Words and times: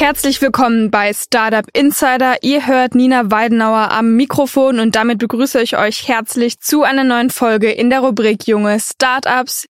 Herzlich 0.00 0.40
willkommen 0.40 0.90
bei 0.90 1.12
Startup 1.12 1.66
Insider. 1.74 2.36
Ihr 2.40 2.66
hört 2.66 2.94
Nina 2.94 3.30
Weidenauer 3.30 3.90
am 3.90 4.16
Mikrofon 4.16 4.80
und 4.80 4.96
damit 4.96 5.18
begrüße 5.18 5.60
ich 5.60 5.76
euch 5.76 6.08
herzlich 6.08 6.58
zu 6.58 6.84
einer 6.84 7.04
neuen 7.04 7.28
Folge 7.28 7.70
in 7.70 7.90
der 7.90 8.00
Rubrik 8.00 8.46
Junge 8.46 8.80
Startups. 8.80 9.68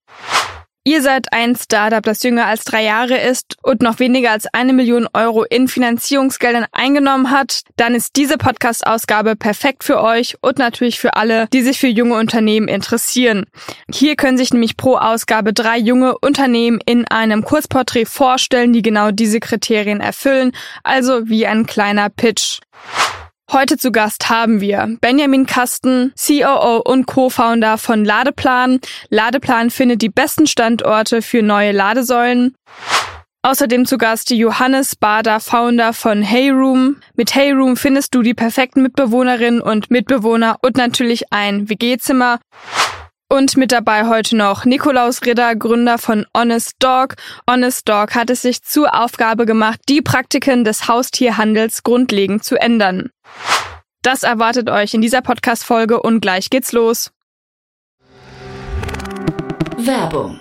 Ihr 0.82 1.02
seid 1.02 1.30
ein 1.34 1.56
Startup, 1.56 2.02
das 2.02 2.22
jünger 2.22 2.46
als 2.46 2.64
drei 2.64 2.84
Jahre 2.84 3.18
ist 3.18 3.56
und 3.62 3.82
noch 3.82 3.98
weniger 3.98 4.30
als 4.30 4.46
eine 4.54 4.72
Million 4.72 5.06
Euro 5.12 5.44
in 5.44 5.68
Finanzierungsgeldern 5.68 6.64
eingenommen 6.72 7.30
hat, 7.30 7.64
dann 7.76 7.94
ist 7.94 8.16
diese 8.16 8.38
Podcast-Ausgabe 8.38 9.36
perfekt 9.36 9.84
für 9.84 10.00
euch 10.02 10.36
und 10.40 10.56
natürlich 10.56 10.98
für 10.98 11.16
alle, 11.16 11.48
die 11.52 11.60
sich 11.60 11.78
für 11.78 11.86
junge 11.86 12.14
Unternehmen 12.16 12.66
interessieren. 12.66 13.44
Hier 13.92 14.16
können 14.16 14.38
sich 14.38 14.54
nämlich 14.54 14.78
pro 14.78 14.96
Ausgabe 14.96 15.52
drei 15.52 15.76
junge 15.76 16.16
Unternehmen 16.16 16.80
in 16.86 17.06
einem 17.06 17.44
Kurzporträt 17.44 18.06
vorstellen, 18.06 18.72
die 18.72 18.80
genau 18.80 19.10
diese 19.10 19.38
Kriterien 19.38 20.00
erfüllen, 20.00 20.52
also 20.82 21.28
wie 21.28 21.46
ein 21.46 21.66
kleiner 21.66 22.08
Pitch. 22.08 22.60
Heute 23.52 23.76
zu 23.76 23.90
Gast 23.90 24.30
haben 24.30 24.60
wir 24.60 24.96
Benjamin 25.00 25.44
Kasten, 25.44 26.12
COO 26.14 26.82
und 26.84 27.06
Co-Founder 27.06 27.78
von 27.78 28.04
Ladeplan. 28.04 28.78
Ladeplan 29.08 29.70
findet 29.70 30.02
die 30.02 30.08
besten 30.08 30.46
Standorte 30.46 31.20
für 31.20 31.42
neue 31.42 31.72
Ladesäulen. 31.72 32.54
Außerdem 33.42 33.86
zu 33.86 33.98
Gast 33.98 34.30
Johannes 34.30 34.94
Bader, 34.94 35.40
Founder 35.40 35.92
von 35.94 36.22
Heyroom. 36.22 36.98
Mit 37.16 37.34
Heyroom 37.34 37.76
findest 37.76 38.14
du 38.14 38.22
die 38.22 38.34
perfekten 38.34 38.82
Mitbewohnerinnen 38.82 39.60
und 39.60 39.90
Mitbewohner 39.90 40.58
und 40.62 40.76
natürlich 40.76 41.32
ein 41.32 41.68
WG-Zimmer. 41.68 42.38
Und 43.32 43.56
mit 43.56 43.70
dabei 43.70 44.08
heute 44.08 44.36
noch 44.36 44.64
Nikolaus 44.64 45.22
Ritter, 45.24 45.54
Gründer 45.54 45.98
von 45.98 46.26
Honest 46.36 46.74
Dog. 46.80 47.14
Honest 47.48 47.88
Dog 47.88 48.16
hat 48.16 48.28
es 48.28 48.42
sich 48.42 48.64
zur 48.64 48.92
Aufgabe 48.92 49.46
gemacht, 49.46 49.78
die 49.88 50.02
Praktiken 50.02 50.64
des 50.64 50.88
Haustierhandels 50.88 51.84
grundlegend 51.84 52.42
zu 52.42 52.60
ändern. 52.60 53.10
Das 54.02 54.24
erwartet 54.24 54.68
euch 54.68 54.94
in 54.94 55.00
dieser 55.00 55.22
Podcast-Folge 55.22 56.02
und 56.02 56.20
gleich 56.20 56.50
geht's 56.50 56.72
los. 56.72 57.12
Werbung. 59.76 60.40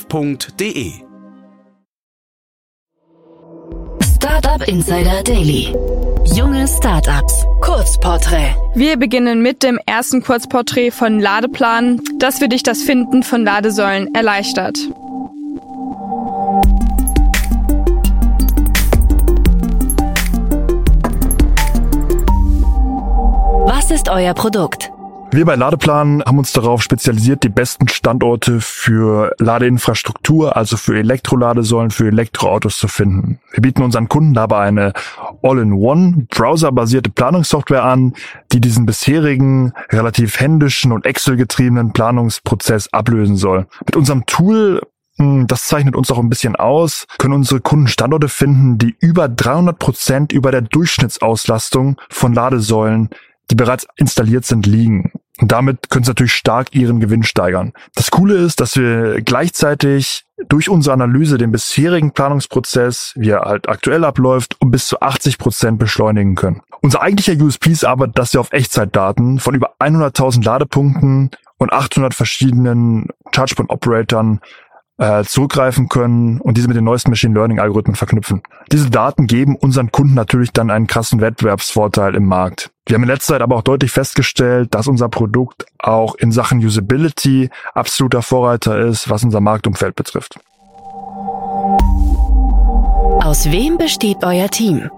startup.de. 0.01 0.93
Startup 4.15 4.67
Insider 4.67 5.23
Daily. 5.23 5.75
Junge 6.25 6.67
Startups. 6.67 7.45
Kurzporträt. 7.61 8.55
Wir 8.75 8.97
beginnen 8.97 9.41
mit 9.41 9.63
dem 9.63 9.79
ersten 9.85 10.23
Kurzporträt 10.23 10.91
von 10.91 11.19
Ladeplan, 11.19 12.01
das 12.19 12.39
für 12.39 12.47
dich 12.47 12.63
das 12.63 12.81
Finden 12.81 13.23
von 13.23 13.43
Ladesäulen 13.43 14.13
erleichtert. 14.15 14.77
Was 23.65 23.91
ist 23.91 24.09
euer 24.09 24.33
Produkt? 24.33 24.90
Wir 25.33 25.45
bei 25.45 25.55
Ladeplan 25.55 26.21
haben 26.25 26.39
uns 26.39 26.51
darauf 26.51 26.81
spezialisiert, 26.81 27.45
die 27.45 27.49
besten 27.49 27.87
Standorte 27.87 28.59
für 28.59 29.33
Ladeinfrastruktur, 29.39 30.57
also 30.57 30.75
für 30.75 30.99
Elektroladesäulen, 30.99 31.89
für 31.89 32.07
Elektroautos 32.07 32.77
zu 32.77 32.89
finden. 32.89 33.39
Wir 33.53 33.61
bieten 33.61 33.81
unseren 33.81 34.09
Kunden 34.09 34.33
dabei 34.33 34.59
eine 34.59 34.91
All-in-One 35.41 36.27
browserbasierte 36.29 37.11
Planungssoftware 37.11 37.85
an, 37.85 38.13
die 38.51 38.59
diesen 38.59 38.85
bisherigen, 38.85 39.71
relativ 39.89 40.37
händischen 40.37 40.91
und 40.91 41.05
Excel-getriebenen 41.05 41.93
Planungsprozess 41.93 42.91
ablösen 42.91 43.37
soll. 43.37 43.67
Mit 43.85 43.95
unserem 43.95 44.25
Tool 44.25 44.81
hm, 45.15 45.47
das 45.47 45.65
zeichnet 45.65 45.95
uns 45.95 46.11
auch 46.11 46.19
ein 46.19 46.29
bisschen 46.29 46.57
aus, 46.57 47.07
können 47.19 47.35
unsere 47.35 47.61
Kunden 47.61 47.87
Standorte 47.87 48.27
finden, 48.27 48.77
die 48.77 48.97
über 48.99 49.29
300 49.29 49.79
Prozent 49.79 50.33
über 50.33 50.51
der 50.51 50.61
Durchschnittsauslastung 50.61 51.95
von 52.09 52.33
Ladesäulen 52.33 53.09
die 53.51 53.55
bereits 53.55 53.85
installiert 53.97 54.45
sind, 54.45 54.65
liegen. 54.65 55.11
Und 55.41 55.51
damit 55.51 55.89
können 55.89 56.05
sie 56.05 56.11
natürlich 56.11 56.33
stark 56.33 56.73
ihren 56.75 56.99
Gewinn 56.99 57.23
steigern. 57.23 57.73
Das 57.95 58.11
Coole 58.11 58.35
ist, 58.35 58.61
dass 58.61 58.77
wir 58.77 59.21
gleichzeitig 59.21 60.25
durch 60.47 60.69
unsere 60.69 60.93
Analyse 60.93 61.37
den 61.37 61.51
bisherigen 61.51 62.11
Planungsprozess, 62.11 63.13
wie 63.15 63.29
er 63.29 63.41
halt 63.41 63.67
aktuell 63.67 64.05
abläuft, 64.05 64.55
um 64.59 64.71
bis 64.71 64.87
zu 64.87 65.01
80 65.01 65.39
Prozent 65.39 65.79
beschleunigen 65.79 66.35
können. 66.35 66.61
Unser 66.81 67.01
eigentlicher 67.01 67.41
USP 67.43 67.71
ist 67.71 67.85
aber, 67.85 68.07
dass 68.07 68.33
wir 68.33 68.39
auf 68.39 68.53
Echtzeitdaten 68.53 69.39
von 69.39 69.55
über 69.55 69.75
100.000 69.79 70.43
Ladepunkten 70.43 71.31
und 71.57 71.73
800 71.73 72.13
verschiedenen 72.13 73.07
ChargePoint-Operatoren 73.31 74.41
äh, 75.01 75.23
zurückgreifen 75.23 75.89
können 75.89 76.39
und 76.39 76.57
diese 76.57 76.67
mit 76.67 76.77
den 76.77 76.83
neuesten 76.83 77.09
Machine 77.09 77.33
Learning 77.33 77.59
Algorithmen 77.59 77.95
verknüpfen. 77.95 78.43
Diese 78.71 78.91
Daten 78.91 79.25
geben 79.25 79.55
unseren 79.55 79.91
Kunden 79.91 80.13
natürlich 80.13 80.51
dann 80.51 80.69
einen 80.69 80.85
krassen 80.85 81.21
Wettbewerbsvorteil 81.21 82.13
im 82.13 82.25
Markt. 82.25 82.69
Wir 82.85 82.95
haben 82.95 83.03
in 83.03 83.09
letzter 83.09 83.33
Zeit 83.33 83.41
aber 83.41 83.55
auch 83.55 83.63
deutlich 83.63 83.91
festgestellt, 83.91 84.75
dass 84.75 84.87
unser 84.87 85.09
Produkt 85.09 85.65
auch 85.79 86.13
in 86.15 86.31
Sachen 86.31 86.59
Usability 86.59 87.49
absoluter 87.73 88.21
Vorreiter 88.21 88.77
ist, 88.77 89.09
was 89.09 89.23
unser 89.23 89.41
Marktumfeld 89.41 89.95
betrifft. 89.95 90.39
Aus 93.23 93.49
wem 93.51 93.79
besteht 93.79 94.17
euer 94.23 94.49
Team? 94.49 94.89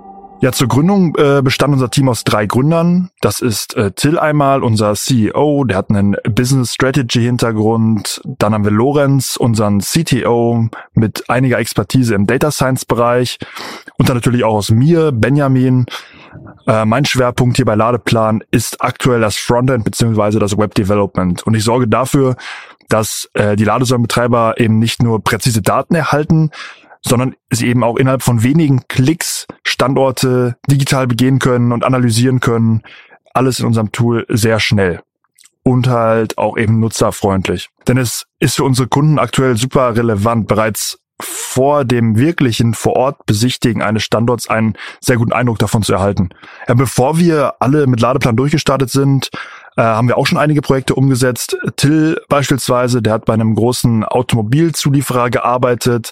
Ja, 0.43 0.51
zur 0.51 0.67
Gründung 0.67 1.15
äh, 1.15 1.41
bestand 1.41 1.71
unser 1.73 1.89
Team 1.89 2.09
aus 2.09 2.25
drei 2.25 2.47
Gründern. 2.47 3.11
Das 3.21 3.39
ist 3.39 3.77
äh, 3.77 3.91
Till 3.91 4.19
einmal, 4.19 4.61
unser 4.61 4.93
CEO, 4.93 5.63
der 5.63 5.77
hat 5.77 5.89
einen 5.89 6.17
Business 6.29 6.73
Strategy 6.73 7.21
Hintergrund. 7.21 8.19
Dann 8.25 8.53
haben 8.53 8.65
wir 8.65 8.71
Lorenz, 8.71 9.37
unseren 9.37 9.79
CTO 9.79 10.67
mit 10.95 11.29
einiger 11.29 11.59
Expertise 11.59 12.13
im 12.13 12.27
Data 12.27 12.51
Science 12.51 12.83
Bereich. 12.83 13.39
Und 13.97 14.09
dann 14.09 14.17
natürlich 14.17 14.43
auch 14.43 14.55
aus 14.55 14.69
mir, 14.69 15.13
Benjamin. 15.13 15.85
Äh, 16.67 16.83
mein 16.83 17.05
Schwerpunkt 17.05 17.55
hier 17.55 17.65
bei 17.65 17.75
Ladeplan 17.75 18.43
ist 18.51 18.81
aktuell 18.81 19.21
das 19.21 19.37
Frontend 19.37 19.85
beziehungsweise 19.85 20.39
das 20.39 20.57
Web 20.57 20.75
Development. 20.75 21.41
Und 21.43 21.53
ich 21.53 21.63
sorge 21.63 21.87
dafür, 21.87 22.35
dass 22.89 23.29
äh, 23.33 23.55
die 23.55 23.63
Ladesäulenbetreiber 23.63 24.55
eben 24.57 24.77
nicht 24.77 25.01
nur 25.01 25.23
präzise 25.23 25.61
Daten 25.61 25.95
erhalten, 25.95 26.51
sondern 27.05 27.35
sie 27.51 27.67
eben 27.67 27.83
auch 27.83 27.97
innerhalb 27.97 28.23
von 28.23 28.43
wenigen 28.43 28.87
Klicks 28.87 29.45
Standorte 29.63 30.55
digital 30.69 31.07
begehen 31.07 31.39
können 31.39 31.71
und 31.71 31.83
analysieren 31.83 32.39
können. 32.39 32.83
Alles 33.33 33.59
in 33.59 33.65
unserem 33.65 33.91
Tool 33.91 34.25
sehr 34.29 34.59
schnell 34.59 35.01
und 35.63 35.87
halt 35.87 36.37
auch 36.37 36.57
eben 36.57 36.79
nutzerfreundlich. 36.79 37.69
Denn 37.87 37.97
es 37.97 38.25
ist 38.39 38.57
für 38.57 38.63
unsere 38.63 38.87
Kunden 38.87 39.19
aktuell 39.19 39.57
super 39.57 39.95
relevant, 39.95 40.47
bereits 40.47 40.99
vor 41.21 41.85
dem 41.85 42.17
wirklichen 42.17 42.73
vor 42.73 42.95
Ort 42.95 43.25
Besichtigen 43.25 43.81
eines 43.81 44.03
Standorts 44.03 44.49
einen 44.49 44.73
sehr 44.99 45.17
guten 45.17 45.31
Eindruck 45.31 45.59
davon 45.59 45.83
zu 45.83 45.93
erhalten. 45.93 46.29
Ja, 46.67 46.73
bevor 46.73 47.17
wir 47.17 47.55
alle 47.59 47.87
mit 47.87 48.01
Ladeplan 48.01 48.35
durchgestartet 48.35 48.89
sind, 48.89 49.29
äh, 49.77 49.81
haben 49.81 50.07
wir 50.07 50.17
auch 50.17 50.27
schon 50.27 50.37
einige 50.37 50.61
Projekte 50.61 50.95
umgesetzt. 50.95 51.55
Till 51.77 52.19
beispielsweise, 52.29 53.01
der 53.01 53.13
hat 53.13 53.25
bei 53.25 53.33
einem 53.33 53.55
großen 53.55 54.03
Automobilzulieferer 54.03 55.29
gearbeitet, 55.29 56.11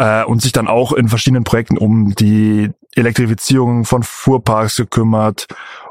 äh, 0.00 0.24
und 0.24 0.42
sich 0.42 0.52
dann 0.52 0.66
auch 0.66 0.92
in 0.92 1.08
verschiedenen 1.08 1.44
Projekten 1.44 1.78
um 1.78 2.14
die 2.14 2.70
Elektrifizierung 2.96 3.84
von 3.84 4.02
Fuhrparks 4.02 4.76
gekümmert 4.76 5.46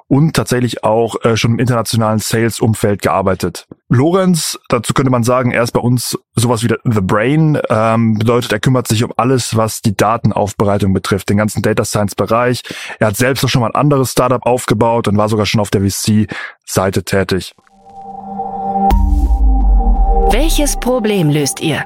und 0.08 0.36
tatsächlich 0.36 0.84
auch 0.84 1.24
äh, 1.24 1.38
schon 1.38 1.52
im 1.52 1.60
internationalen 1.60 2.18
Sales-Umfeld 2.18 3.04
gearbeitet. 3.04 3.68
Lorenz, 3.90 4.60
dazu 4.68 4.94
könnte 4.94 5.12
man 5.12 5.24
sagen, 5.24 5.52
er 5.52 5.62
ist 5.62 5.72
bei 5.72 5.80
uns 5.80 6.18
sowas 6.36 6.64
wie 6.64 6.76
The 6.84 7.02
Brain, 7.02 7.60
ähm, 7.70 8.18
bedeutet, 8.18 8.52
er 8.52 8.60
kümmert 8.60 8.88
sich 8.88 9.04
um 9.04 9.14
alles, 9.18 9.56
was 9.56 9.82
die 9.82 9.96
Datenaufbereitung 9.96 10.94
betrifft, 10.94 11.30
den 11.30 11.38
ganzen 11.38 11.62
Data 11.62 11.86
Science-Bereich. 11.86 12.64
Er 13.00 13.08
hat 13.08 13.18
selbst 13.18 13.46
auch 13.46 13.50
schon 13.50 13.62
mal 13.62 13.68
ein 13.68 13.76
anderes 13.76 14.12
Startup 14.12 14.44
aufgebaut 14.44 15.08
und 15.08 15.18
war 15.18 15.30
sogar 15.30 15.46
schon 15.46 15.62
auf 15.62 15.70
der 15.70 15.82
VC-Seite 15.82 17.04
tätig. 17.04 17.54
Welches 20.32 20.76
Problem 20.78 21.30
löst 21.30 21.62
ihr? 21.62 21.86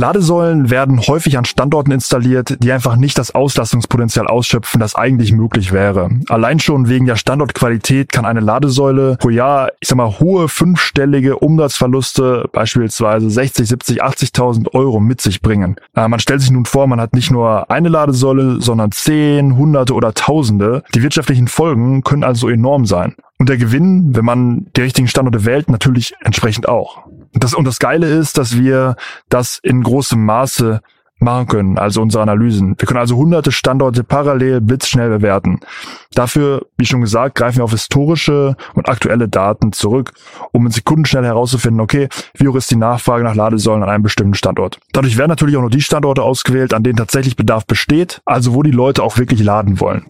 Ladesäulen 0.00 0.70
werden 0.70 0.98
häufig 1.06 1.36
an 1.36 1.44
Standorten 1.44 1.92
installiert, 1.92 2.56
die 2.62 2.72
einfach 2.72 2.96
nicht 2.96 3.18
das 3.18 3.34
Auslastungspotenzial 3.34 4.26
ausschöpfen, 4.26 4.80
das 4.80 4.94
eigentlich 4.94 5.32
möglich 5.32 5.72
wäre. 5.72 6.08
Allein 6.30 6.58
schon 6.58 6.88
wegen 6.88 7.04
der 7.04 7.16
Standortqualität 7.16 8.10
kann 8.10 8.24
eine 8.24 8.40
Ladesäule 8.40 9.18
pro 9.20 9.28
Jahr, 9.28 9.72
ich 9.78 9.88
sag 9.88 9.96
mal, 9.96 10.18
hohe 10.18 10.48
fünfstellige 10.48 11.36
Umsatzverluste, 11.38 12.48
beispielsweise 12.50 13.28
60, 13.30 13.68
70, 13.68 14.02
80.000 14.02 14.72
Euro 14.72 15.00
mit 15.00 15.20
sich 15.20 15.42
bringen. 15.42 15.76
Äh, 15.94 16.08
man 16.08 16.18
stellt 16.18 16.40
sich 16.40 16.50
nun 16.50 16.64
vor, 16.64 16.86
man 16.86 17.00
hat 17.00 17.12
nicht 17.12 17.30
nur 17.30 17.70
eine 17.70 17.90
Ladesäule, 17.90 18.62
sondern 18.62 18.92
zehn, 18.92 19.58
hunderte 19.58 19.92
oder 19.92 20.14
tausende. 20.14 20.82
Die 20.94 21.02
wirtschaftlichen 21.02 21.46
Folgen 21.46 22.02
können 22.02 22.24
also 22.24 22.48
enorm 22.48 22.86
sein. 22.86 23.16
Und 23.38 23.48
der 23.48 23.56
Gewinn, 23.58 24.14
wenn 24.14 24.24
man 24.24 24.66
die 24.76 24.82
richtigen 24.82 25.08
Standorte 25.08 25.44
wählt, 25.44 25.70
natürlich 25.70 26.14
entsprechend 26.22 26.68
auch. 26.68 27.04
Das, 27.32 27.54
und 27.54 27.64
das 27.64 27.78
Geile 27.78 28.08
ist, 28.08 28.38
dass 28.38 28.56
wir 28.56 28.96
das 29.28 29.60
in 29.62 29.82
großem 29.82 30.24
Maße 30.24 30.80
machen 31.20 31.46
können, 31.46 31.78
also 31.78 32.00
unsere 32.00 32.22
Analysen. 32.22 32.74
Wir 32.78 32.86
können 32.86 32.98
also 32.98 33.16
hunderte 33.16 33.52
Standorte 33.52 34.02
parallel 34.02 34.60
blitzschnell 34.60 35.10
bewerten. 35.10 35.60
Dafür, 36.14 36.66
wie 36.78 36.86
schon 36.86 37.02
gesagt, 37.02 37.34
greifen 37.34 37.58
wir 37.58 37.64
auf 37.64 37.72
historische 37.72 38.56
und 38.74 38.88
aktuelle 38.88 39.28
Daten 39.28 39.72
zurück, 39.72 40.12
um 40.52 40.66
in 40.66 40.72
Sekunden 40.72 41.04
schnell 41.04 41.24
herauszufinden, 41.24 41.80
okay, 41.80 42.08
wie 42.34 42.48
hoch 42.48 42.56
ist 42.56 42.70
die 42.70 42.76
Nachfrage 42.76 43.22
nach 43.22 43.34
Ladesäulen 43.34 43.82
an 43.82 43.90
einem 43.90 44.02
bestimmten 44.02 44.34
Standort. 44.34 44.78
Dadurch 44.92 45.18
werden 45.18 45.28
natürlich 45.28 45.56
auch 45.56 45.60
nur 45.60 45.70
die 45.70 45.82
Standorte 45.82 46.22
ausgewählt, 46.22 46.74
an 46.74 46.82
denen 46.82 46.96
tatsächlich 46.96 47.36
Bedarf 47.36 47.66
besteht, 47.66 48.22
also 48.24 48.54
wo 48.54 48.62
die 48.62 48.70
Leute 48.70 49.02
auch 49.02 49.18
wirklich 49.18 49.42
laden 49.42 49.78
wollen. 49.78 50.06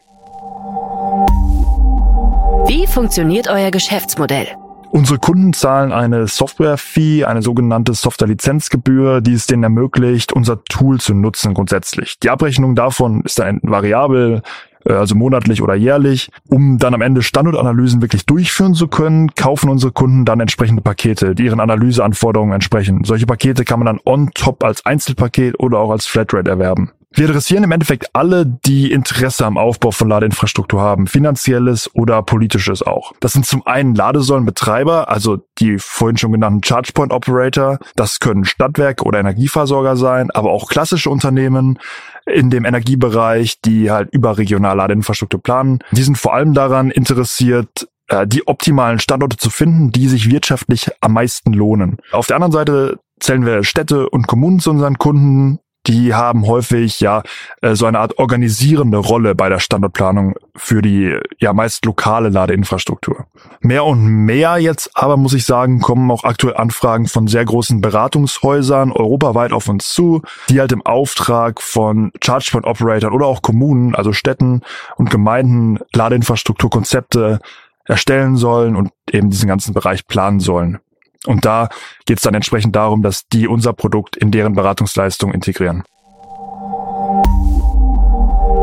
Wie 2.69 2.87
funktioniert 2.87 3.49
euer 3.49 3.73
Geschäftsmodell? 3.73 4.47
Unsere 4.93 5.21
Kunden 5.21 5.53
zahlen 5.53 5.93
eine 5.93 6.27
Software-Fee, 6.27 7.25
eine 7.25 7.43
sogenannte 7.43 7.95
Software-Lizenzgebühr, 7.95 9.21
die 9.21 9.35
es 9.35 9.47
denen 9.47 9.63
ermöglicht, 9.63 10.33
unser 10.33 10.65
Tool 10.65 10.99
zu 10.99 11.15
nutzen 11.15 11.55
grundsätzlich. 11.55 12.19
Die 12.19 12.29
Abrechnung 12.29 12.75
davon 12.75 13.23
ist 13.23 13.39
dann 13.39 13.61
variabel, 13.63 14.43
äh, 14.85 14.93
also 14.93 15.15
monatlich 15.15 15.63
oder 15.63 15.77
jährlich. 15.77 16.31
Um 16.49 16.79
dann 16.79 16.93
am 16.93 17.03
Ende 17.03 17.23
Standortanalysen 17.23 18.03
wirklich 18.03 18.27
durchführen 18.27 18.75
zu 18.75 18.89
können, 18.89 19.33
kaufen 19.37 19.71
unsere 19.71 19.93
Kunden 19.93 20.25
dann 20.25 20.41
entsprechende 20.41 20.83
Pakete, 20.83 21.37
die 21.37 21.45
ihren 21.45 21.61
Analyseanforderungen 21.61 22.55
entsprechen. 22.55 23.05
Solche 23.05 23.27
Pakete 23.27 23.65
kann 23.65 23.79
man 23.79 23.87
dann 23.87 24.01
on 24.05 24.33
top 24.35 24.65
als 24.65 24.85
Einzelpaket 24.85 25.61
oder 25.61 25.79
auch 25.79 25.93
als 25.93 26.07
Flatrate 26.07 26.51
erwerben. 26.51 26.91
Wir 27.12 27.29
adressieren 27.29 27.65
im 27.65 27.73
Endeffekt 27.73 28.07
alle, 28.12 28.47
die 28.47 28.93
Interesse 28.93 29.45
am 29.45 29.59
Aufbau 29.59 29.91
von 29.91 30.09
Ladeinfrastruktur 30.09 30.81
haben, 30.81 31.09
finanzielles 31.09 31.93
oder 31.93 32.23
politisches 32.23 32.83
auch. 32.83 33.12
Das 33.19 33.33
sind 33.33 33.45
zum 33.45 33.67
einen 33.67 33.97
Ladesäulenbetreiber, 33.97 35.09
also 35.09 35.39
die 35.59 35.79
vorhin 35.79 36.19
schon 36.19 36.31
genannten 36.33 36.61
ChargePoint 36.61 37.12
Operator. 37.12 37.79
Das 37.97 38.21
können 38.21 38.45
Stadtwerke 38.45 39.05
oder 39.05 39.19
Energieversorger 39.19 39.97
sein, 39.97 40.31
aber 40.31 40.53
auch 40.53 40.69
klassische 40.69 41.11
Unternehmen 41.11 41.81
in 42.27 42.49
dem 42.49 42.65
Energiebereich, 42.65 43.61
die 43.61 43.91
halt 43.91 44.11
überregional 44.12 44.77
Ladeinfrastruktur 44.77 45.43
planen. 45.43 45.81
Die 45.91 46.05
sind 46.05 46.17
vor 46.17 46.35
allem 46.35 46.55
daran 46.55 46.93
interessiert, 46.93 47.89
äh, 48.07 48.25
die 48.25 48.47
optimalen 48.47 49.01
Standorte 49.01 49.37
zu 49.37 49.51
finden, 49.51 49.91
die 49.91 50.07
sich 50.07 50.31
wirtschaftlich 50.31 50.91
am 51.01 51.15
meisten 51.15 51.53
lohnen. 51.53 51.99
Auf 52.12 52.29
der 52.29 52.37
anderen 52.37 52.53
Seite 52.53 53.01
zählen 53.19 53.45
wir 53.45 53.65
Städte 53.65 54.09
und 54.09 54.29
Kommunen 54.29 54.61
zu 54.61 54.71
unseren 54.71 54.97
Kunden, 54.97 55.59
die 55.87 56.15
haben 56.15 56.47
häufig 56.47 57.00
ja 57.00 57.23
äh, 57.62 57.75
so 57.75 57.87
eine 57.87 57.99
Art 57.99 58.19
organisierende 58.19 58.99
Rolle 58.99 59.35
bei 59.35 59.49
der 59.49 59.59
Standortplanung 59.59 60.35
für 60.55 60.82
die 60.82 61.19
ja 61.38 61.53
meist 61.53 61.85
lokale 61.85 62.29
Ladeinfrastruktur. 62.29 63.27
Mehr 63.61 63.85
und 63.85 64.05
mehr 64.06 64.59
jetzt 64.59 64.91
aber 64.94 65.17
muss 65.17 65.35
ich 65.35 65.44
sagen, 65.44 65.81
kommen 65.81 66.11
auch 66.11 66.25
aktuell 66.25 66.56
Anfragen 66.56 67.06
von 67.06 67.27
sehr 67.27 67.44
großen 67.44 67.81
Beratungshäusern 67.81 68.93
europaweit 68.93 69.53
auf 69.53 69.69
uns 69.69 69.88
zu, 69.93 70.23
die 70.49 70.61
halt 70.61 70.73
im 70.73 70.85
Auftrag 70.85 71.62
von 71.62 72.12
ChargePoint 72.21 72.67
Operatoren 72.67 73.15
oder 73.15 73.26
auch 73.26 73.43
Kommunen, 73.43 73.94
also 73.94 74.12
Städten 74.12 74.61
und 74.97 75.11
Gemeinden 75.11 75.79
Ladeinfrastrukturkonzepte 75.94 77.41
erstellen 77.85 78.37
sollen 78.37 78.76
und 78.76 78.91
eben 79.11 79.31
diesen 79.31 79.49
ganzen 79.49 79.75
Bereich 79.75 80.06
planen 80.06 80.41
sollen. 80.41 80.79
Und 81.27 81.45
da 81.45 81.69
geht 82.07 82.19
es 82.19 82.23
dann 82.23 82.35
entsprechend 82.35 82.75
darum, 82.77 83.03
dass 83.03 83.29
die 83.29 83.47
unser 83.47 83.73
Produkt 83.73 84.17
in 84.17 84.31
deren 84.31 84.55
Beratungsleistung 84.55 85.33
integrieren. 85.33 85.85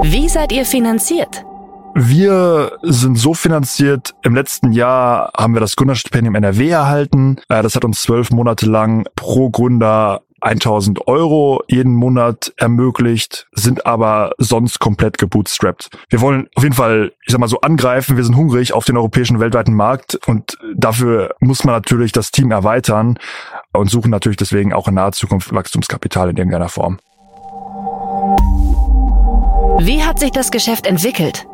Wie 0.04 0.30
seid 0.30 0.52
ihr 0.52 0.66
finanziert? 0.66 1.46
Wir 2.00 2.78
sind 2.84 3.18
so 3.18 3.34
finanziert. 3.34 4.14
Im 4.22 4.36
letzten 4.36 4.72
Jahr 4.72 5.32
haben 5.36 5.56
wir 5.56 5.62
das 5.62 5.76
Gründerstipendium 5.76 6.36
NRW 6.36 6.70
erhalten. 6.70 7.38
Äh, 7.50 7.64
das 7.64 7.76
hat 7.76 7.84
uns 7.84 8.04
zwölf 8.04 8.30
Monate 8.30 8.68
lang 8.68 9.08
pro 9.16 9.50
Gründer 9.50 10.22
1000 10.42 11.08
Euro 11.08 11.62
jeden 11.68 11.94
Monat 11.94 12.54
ermöglicht, 12.58 13.48
sind 13.54 13.86
aber 13.86 14.32
sonst 14.38 14.80
komplett 14.80 15.18
gebootstrapped. 15.18 15.90
Wir 16.10 16.22
wollen 16.22 16.48
auf 16.56 16.64
jeden 16.64 16.76
Fall, 16.76 17.14
ich 17.26 17.32
sag 17.32 17.40
mal 17.40 17.48
so, 17.48 17.62
angreifen. 17.62 18.18
Wir 18.18 18.24
sind 18.24 18.36
hungrig 18.36 18.74
auf 18.74 18.86
den 18.86 18.98
europäischen 18.98 19.40
weltweiten 19.40 19.74
Markt 19.74 20.20
und 20.28 20.58
dafür 20.76 21.36
muss 21.40 21.64
man 21.64 21.76
natürlich 21.76 22.12
das 22.12 22.32
Team 22.32 22.52
erweitern 22.52 23.18
und 23.74 23.90
suchen 23.90 24.12
natürlich 24.12 24.38
deswegen 24.38 24.74
auch 24.74 24.88
in 24.88 24.96
naher 24.96 25.12
Zukunft 25.12 25.54
Wachstumskapital 25.54 26.30
in 26.30 26.38
irgendeiner 26.38 26.70
Form. 26.70 27.00
Wie 29.80 30.04
hat 30.04 30.20
sich 30.20 30.32
das 30.32 30.52
Geschäft 30.52 30.88
entwickelt? 30.88 31.48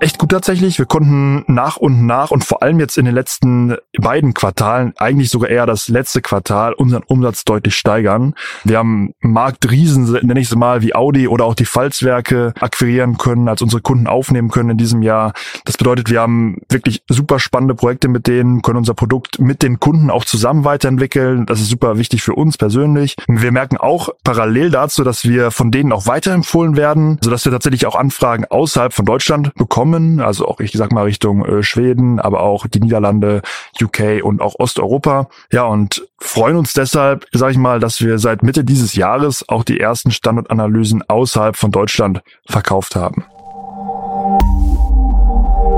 Echt 0.00 0.18
gut 0.18 0.30
tatsächlich. 0.30 0.78
Wir 0.78 0.86
konnten 0.86 1.44
nach 1.46 1.76
und 1.76 2.06
nach 2.06 2.30
und 2.30 2.44
vor 2.44 2.62
allem 2.62 2.80
jetzt 2.80 2.96
in 2.98 3.04
den 3.04 3.14
letzten 3.14 3.76
beiden 3.98 4.34
Quartalen, 4.34 4.94
eigentlich 4.96 5.30
sogar 5.30 5.50
eher 5.50 5.66
das 5.66 5.88
letzte 5.88 6.22
Quartal, 6.22 6.72
unseren 6.72 7.02
Umsatz 7.06 7.44
deutlich 7.44 7.74
steigern. 7.74 8.34
Wir 8.64 8.78
haben 8.78 9.14
Marktriesen, 9.20 10.10
nenne 10.22 10.40
ich 10.40 10.48
es 10.48 10.56
mal, 10.56 10.82
wie 10.82 10.94
Audi 10.94 11.28
oder 11.28 11.44
auch 11.44 11.54
die 11.54 11.66
Pfalzwerke 11.66 12.54
akquirieren 12.60 13.18
können, 13.18 13.48
als 13.48 13.62
unsere 13.62 13.82
Kunden 13.82 14.06
aufnehmen 14.06 14.50
können 14.50 14.70
in 14.70 14.78
diesem 14.78 15.02
Jahr. 15.02 15.32
Das 15.64 15.76
bedeutet, 15.76 16.10
wir 16.10 16.20
haben 16.20 16.62
wirklich 16.68 17.02
super 17.08 17.38
spannende 17.38 17.74
Projekte 17.74 18.08
mit 18.08 18.26
denen, 18.26 18.62
können 18.62 18.78
unser 18.78 18.94
Produkt 18.94 19.38
mit 19.38 19.62
den 19.62 19.80
Kunden 19.80 20.10
auch 20.10 20.24
zusammen 20.24 20.64
weiterentwickeln. 20.64 21.46
Das 21.46 21.60
ist 21.60 21.68
super 21.68 21.98
wichtig 21.98 22.22
für 22.22 22.34
uns 22.34 22.56
persönlich. 22.56 23.16
Wir 23.28 23.52
merken 23.52 23.76
auch 23.76 24.08
parallel 24.24 24.70
dazu, 24.70 25.04
dass 25.04 25.24
wir 25.24 25.50
von 25.50 25.70
denen 25.70 25.92
auch 25.92 26.06
weiterempfohlen 26.06 26.76
werden, 26.76 27.18
sodass 27.22 27.44
wir 27.44 27.52
tatsächlich 27.52 27.86
auch 27.86 27.96
Anfragen 27.96 28.46
außerhalb 28.46 28.92
von 28.92 29.04
Deutschland 29.04 29.54
bekommen 29.54 29.89
kommen, 29.90 30.20
also 30.20 30.46
auch 30.46 30.60
ich 30.60 30.72
sag 30.72 30.92
mal 30.92 31.02
Richtung 31.02 31.44
äh, 31.44 31.62
Schweden, 31.62 32.20
aber 32.20 32.40
auch 32.40 32.66
die 32.66 32.80
Niederlande, 32.80 33.42
UK 33.80 34.22
und 34.22 34.40
auch 34.40 34.54
Osteuropa. 34.58 35.28
Ja, 35.52 35.64
und 35.64 36.06
freuen 36.18 36.56
uns 36.56 36.72
deshalb, 36.72 37.26
sage 37.32 37.52
ich 37.52 37.58
mal, 37.58 37.80
dass 37.80 38.00
wir 38.00 38.18
seit 38.18 38.42
Mitte 38.42 38.64
dieses 38.64 38.94
Jahres 38.94 39.48
auch 39.48 39.64
die 39.64 39.80
ersten 39.80 40.10
Standortanalysen 40.10 41.02
außerhalb 41.08 41.56
von 41.56 41.70
Deutschland 41.70 42.22
verkauft 42.48 42.96
haben. 42.96 43.24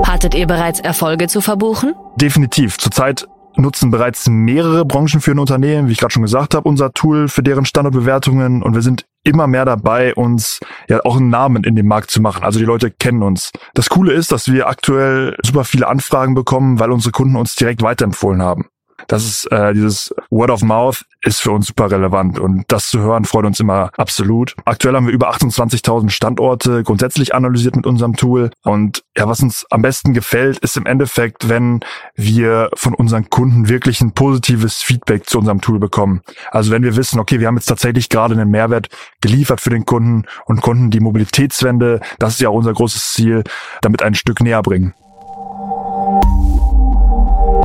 Hattet 0.05 0.35
ihr 0.35 0.47
bereits 0.47 0.79
Erfolge 0.79 1.27
zu 1.27 1.41
verbuchen? 1.41 1.93
Definitiv. 2.17 2.77
Zurzeit 2.77 3.27
nutzen 3.55 3.91
bereits 3.91 4.27
mehrere 4.27 4.85
branchenführende 4.85 5.41
Unternehmen, 5.41 5.87
wie 5.87 5.93
ich 5.93 5.99
gerade 5.99 6.11
schon 6.11 6.23
gesagt 6.23 6.55
habe, 6.55 6.67
unser 6.67 6.91
Tool 6.91 7.27
für 7.27 7.43
deren 7.43 7.65
Standortbewertungen 7.65 8.63
und 8.63 8.73
wir 8.73 8.81
sind 8.81 9.05
immer 9.23 9.47
mehr 9.47 9.65
dabei, 9.65 10.13
uns 10.15 10.59
ja 10.87 10.99
auch 11.03 11.17
einen 11.17 11.29
Namen 11.29 11.63
in 11.63 11.75
dem 11.75 11.87
Markt 11.87 12.11
zu 12.11 12.21
machen. 12.21 12.43
Also 12.43 12.59
die 12.59 12.65
Leute 12.65 12.91
kennen 12.91 13.23
uns. 13.23 13.51
Das 13.73 13.89
Coole 13.89 14.13
ist, 14.13 14.31
dass 14.31 14.51
wir 14.51 14.67
aktuell 14.67 15.37
super 15.43 15.63
viele 15.63 15.87
Anfragen 15.87 16.33
bekommen, 16.35 16.79
weil 16.79 16.91
unsere 16.91 17.11
Kunden 17.11 17.35
uns 17.35 17.55
direkt 17.55 17.81
weiterempfohlen 17.81 18.41
haben. 18.41 18.69
Das 19.07 19.25
ist 19.25 19.51
äh, 19.51 19.73
dieses 19.73 20.13
Word 20.29 20.49
of 20.51 20.61
Mouth 20.61 21.05
ist 21.21 21.41
für 21.41 21.51
uns 21.51 21.67
super 21.67 21.89
relevant 21.89 22.39
und 22.39 22.65
das 22.67 22.89
zu 22.89 22.99
hören 22.99 23.25
freut 23.25 23.45
uns 23.45 23.59
immer 23.59 23.91
absolut. 23.97 24.55
Aktuell 24.65 24.95
haben 24.95 25.07
wir 25.07 25.13
über 25.13 25.31
28.000 25.31 26.09
Standorte 26.09 26.83
grundsätzlich 26.83 27.33
analysiert 27.33 27.75
mit 27.75 27.85
unserem 27.85 28.15
Tool 28.15 28.51
und 28.63 29.03
ja, 29.17 29.27
was 29.27 29.41
uns 29.41 29.65
am 29.69 29.81
besten 29.81 30.13
gefällt, 30.13 30.57
ist 30.59 30.77
im 30.77 30.85
Endeffekt, 30.85 31.49
wenn 31.49 31.81
wir 32.15 32.69
von 32.75 32.93
unseren 32.93 33.29
Kunden 33.29 33.69
wirklich 33.69 34.01
ein 34.01 34.13
positives 34.13 34.81
Feedback 34.81 35.29
zu 35.29 35.39
unserem 35.39 35.61
Tool 35.61 35.79
bekommen. 35.79 36.21
Also 36.51 36.71
wenn 36.71 36.83
wir 36.83 36.95
wissen, 36.95 37.19
okay, 37.19 37.39
wir 37.39 37.47
haben 37.47 37.55
jetzt 37.55 37.67
tatsächlich 37.67 38.09
gerade 38.09 38.33
einen 38.33 38.49
Mehrwert 38.49 38.89
geliefert 39.21 39.61
für 39.61 39.69
den 39.69 39.85
Kunden 39.85 40.25
und 40.45 40.61
Kunden 40.61 40.91
die 40.91 40.99
Mobilitätswende, 40.99 42.01
das 42.19 42.33
ist 42.33 42.41
ja 42.41 42.49
auch 42.49 42.55
unser 42.55 42.73
großes 42.73 43.13
Ziel, 43.13 43.43
damit 43.81 44.01
ein 44.01 44.15
Stück 44.15 44.41
näher 44.41 44.61
bringen. 44.61 44.93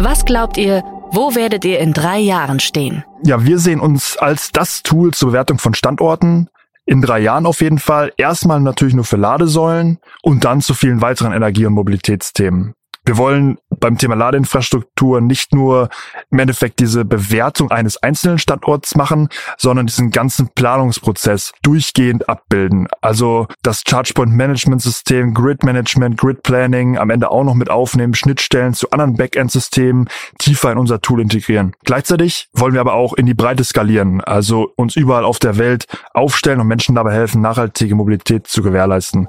Was 0.00 0.24
glaubt 0.24 0.56
ihr, 0.56 0.84
wo 1.10 1.34
werdet 1.34 1.64
ihr 1.64 1.78
in 1.80 1.92
drei 1.92 2.18
Jahren 2.18 2.60
stehen? 2.60 3.04
Ja, 3.24 3.44
wir 3.44 3.58
sehen 3.58 3.80
uns 3.80 4.16
als 4.16 4.52
das 4.52 4.82
Tool 4.82 5.12
zur 5.12 5.30
Bewertung 5.30 5.58
von 5.58 5.74
Standorten. 5.74 6.48
In 6.86 7.02
drei 7.02 7.20
Jahren 7.20 7.46
auf 7.46 7.60
jeden 7.60 7.78
Fall. 7.78 8.12
Erstmal 8.16 8.60
natürlich 8.60 8.94
nur 8.94 9.04
für 9.04 9.16
Ladesäulen 9.16 9.98
und 10.22 10.44
dann 10.44 10.60
zu 10.60 10.74
vielen 10.74 11.02
weiteren 11.02 11.32
Energie- 11.32 11.66
und 11.66 11.74
Mobilitätsthemen. 11.74 12.74
Wir 13.08 13.16
wollen 13.16 13.56
beim 13.70 13.96
Thema 13.96 14.16
Ladeinfrastruktur 14.16 15.22
nicht 15.22 15.54
nur 15.54 15.88
im 16.30 16.40
Endeffekt 16.40 16.78
diese 16.78 17.06
Bewertung 17.06 17.70
eines 17.70 17.96
einzelnen 18.02 18.38
Standorts 18.38 18.96
machen, 18.96 19.30
sondern 19.56 19.86
diesen 19.86 20.10
ganzen 20.10 20.50
Planungsprozess 20.50 21.52
durchgehend 21.62 22.28
abbilden. 22.28 22.86
Also 23.00 23.46
das 23.62 23.84
ChargePoint 23.84 24.34
Management 24.34 24.82
System, 24.82 25.32
Grid 25.32 25.62
Management, 25.62 26.18
Grid 26.18 26.42
Planning 26.42 26.98
am 26.98 27.08
Ende 27.08 27.30
auch 27.30 27.44
noch 27.44 27.54
mit 27.54 27.70
aufnehmen, 27.70 28.12
Schnittstellen 28.12 28.74
zu 28.74 28.90
anderen 28.90 29.14
Backend-Systemen 29.14 30.10
tiefer 30.38 30.70
in 30.70 30.76
unser 30.76 31.00
Tool 31.00 31.22
integrieren. 31.22 31.74
Gleichzeitig 31.86 32.50
wollen 32.52 32.74
wir 32.74 32.82
aber 32.82 32.92
auch 32.92 33.14
in 33.14 33.24
die 33.24 33.32
Breite 33.32 33.64
skalieren, 33.64 34.20
also 34.20 34.70
uns 34.76 34.96
überall 34.96 35.24
auf 35.24 35.38
der 35.38 35.56
Welt 35.56 35.86
aufstellen 36.12 36.60
und 36.60 36.66
Menschen 36.66 36.94
dabei 36.94 37.14
helfen, 37.14 37.40
nachhaltige 37.40 37.94
Mobilität 37.94 38.48
zu 38.48 38.62
gewährleisten. 38.62 39.28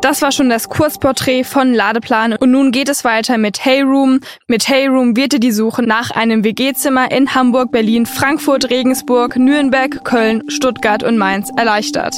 Das 0.00 0.22
war 0.22 0.32
schon 0.32 0.48
das 0.48 0.70
Kurzporträt 0.70 1.44
von 1.44 1.74
Ladeplan 1.74 2.32
und 2.32 2.50
nun 2.50 2.72
geht 2.72 2.88
es 2.88 3.04
weiter 3.04 3.36
mit 3.36 3.66
Heyroom. 3.66 4.20
Mit 4.46 4.66
Heyroom 4.66 5.14
wird 5.14 5.32
dir 5.32 5.40
die 5.40 5.52
Suche 5.52 5.82
nach 5.82 6.10
einem 6.10 6.42
WG-Zimmer 6.42 7.10
in 7.10 7.34
Hamburg, 7.34 7.70
Berlin, 7.70 8.06
Frankfurt, 8.06 8.70
Regensburg, 8.70 9.36
Nürnberg, 9.36 10.02
Köln, 10.02 10.42
Stuttgart 10.48 11.02
und 11.02 11.18
Mainz 11.18 11.50
erleichtert. 11.54 12.14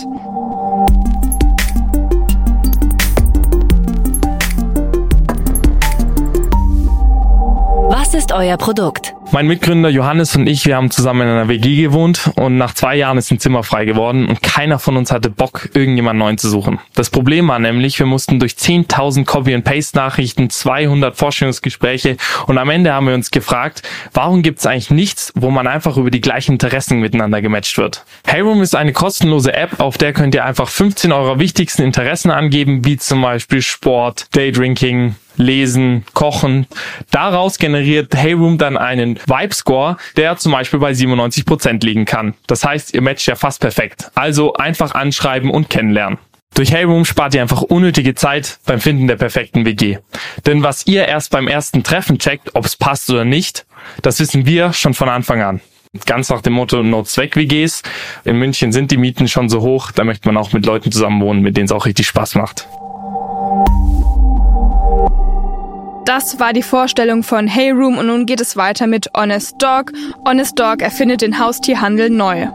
Was 7.91 8.15
ist 8.15 8.33
euer 8.33 8.57
Produkt? 8.59 9.15
Mein 9.35 9.47
Mitgründer 9.47 9.89
Johannes 9.89 10.37
und 10.37 10.47
ich, 10.47 10.67
wir 10.67 10.77
haben 10.77 10.91
zusammen 10.91 11.23
in 11.23 11.29
einer 11.29 11.49
WG 11.49 11.85
gewohnt 11.85 12.31
und 12.37 12.59
nach 12.59 12.75
zwei 12.75 12.97
Jahren 12.97 13.17
ist 13.17 13.31
ein 13.31 13.39
Zimmer 13.39 13.63
frei 13.63 13.87
geworden 13.87 14.29
und 14.29 14.43
keiner 14.43 14.79
von 14.79 14.99
uns 14.99 15.11
hatte 15.11 15.31
Bock, 15.31 15.71
irgendjemand 15.73 16.19
neuen 16.19 16.37
zu 16.37 16.51
suchen. 16.51 16.81
Das 16.95 17.09
Problem 17.09 17.49
war 17.49 17.59
nämlich, 17.59 17.99
wir 17.99 18.05
mussten 18.05 18.39
durch 18.39 18.53
10.000 18.53 19.25
Copy-and-Paste-Nachrichten, 19.25 20.51
200 20.51 21.17
Vorstellungsgespräche 21.17 22.19
und 22.47 22.59
am 22.59 22.69
Ende 22.69 22.93
haben 22.93 23.07
wir 23.07 23.15
uns 23.15 23.31
gefragt, 23.31 23.83
warum 24.13 24.43
gibt 24.43 24.59
es 24.59 24.67
eigentlich 24.67 24.91
nichts, 24.91 25.33
wo 25.35 25.49
man 25.49 25.67
einfach 25.67 25.97
über 25.97 26.11
die 26.11 26.21
gleichen 26.21 26.53
Interessen 26.53 27.01
miteinander 27.01 27.41
gematcht 27.41 27.79
wird. 27.79 28.05
Heyroom 28.27 28.61
ist 28.61 28.77
eine 28.77 28.93
kostenlose 28.93 29.55
App, 29.55 29.81
auf 29.81 29.97
der 29.97 30.13
könnt 30.13 30.35
ihr 30.35 30.45
einfach 30.45 30.69
15 30.69 31.11
eurer 31.11 31.39
wichtigsten 31.39 31.85
Interessen 31.85 32.31
angeben, 32.31 32.85
wie 32.85 32.99
zum 32.99 33.23
Beispiel 33.23 33.63
Sport, 33.63 34.27
Daydrinking, 34.37 35.15
Lesen, 35.37 36.05
Kochen. 36.15 36.67
Daraus 37.11 37.59
generiert 37.59 38.15
Heyroom 38.15 38.59
dann 38.59 38.77
einen 38.77 39.19
Vibe-Score, 39.27 39.97
der 40.17 40.37
zum 40.37 40.53
Beispiel 40.53 40.81
bei 40.81 40.95
97 40.95 41.45
Prozent 41.45 41.85
liegen 41.85 42.05
kann. 42.05 42.35
Das 42.47 42.65
heißt, 42.65 42.95
ihr 42.95 43.03
matcht 43.03 43.27
ja 43.27 43.35
fast 43.35 43.61
perfekt. 43.61 44.11
Also 44.15 44.55
einfach 44.55 44.95
anschreiben 44.95 45.51
und 45.51 45.71
kennenlernen. 45.71 46.19
Durch 46.55 46.73
Heyroom 46.73 47.05
spart 47.07 47.35
ihr 47.35 47.41
einfach 47.41 47.63
unnötige 47.63 48.15
Zeit 48.15 48.59
beim 48.67 48.81
Finden 48.81 49.07
der 49.07 49.17
perfekten 49.17 49.65
WG. 49.65 49.99
Denn 50.45 50.63
was 50.63 50.87
ihr 50.87 51.07
erst 51.09 51.31
beim 51.31 51.49
ersten 51.49 51.83
Treffen 51.83 52.19
checkt, 52.19 52.55
ob 52.55 52.67
es 52.67 52.77
passt 52.77 53.09
oder 53.09 53.25
nicht, 53.25 53.65
das 54.03 54.21
wissen 54.21 54.45
wir 54.45 54.73
schon 54.75 54.93
von 54.93 55.09
Anfang 55.09 55.41
an. 55.41 55.61
Ganz 56.07 56.31
nach 56.31 56.41
dem 56.41 56.55
Motto 56.55 56.83
No 56.83 57.03
Zweck 57.03 57.37
WGs. 57.37 57.83
In 58.25 58.37
München 58.39 58.73
sind 58.73 58.91
die 58.91 58.97
Mieten 58.97 59.29
schon 59.29 59.49
so 59.49 59.61
hoch, 59.61 59.93
da 59.93 60.05
möchte 60.05 60.29
man 60.29 60.37
auch 60.37 60.53
mit 60.53 60.65
Leuten 60.67 60.91
zusammen 60.91 61.21
wohnen, 61.21 61.43
mit 61.43 61.57
denen 61.57 61.67
es 61.67 61.73
auch 61.73 61.87
richtig 61.87 62.07
Spaß 62.07 62.35
macht. 62.35 62.67
Das 66.05 66.41
war 66.41 66.53
die 66.53 66.65
Vorstellung 66.65 67.23
von 67.23 67.47
Hey 67.47 67.71
Room 67.71 67.97
und 67.97 68.09
nun 68.09 68.27
geht 68.27 68.41
es 68.41 68.57
weiter 68.57 68.89
mit 68.89 69.09
Honest 69.17 69.63
Dog. 69.63 69.93
Honest 70.27 70.59
Dog 70.59 70.83
erfindet 70.83 71.23
den 71.23 71.39
Haustierhandel 71.39 72.11
neu. 72.11 72.49